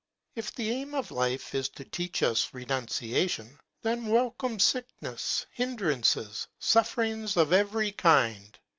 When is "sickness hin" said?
4.59-5.75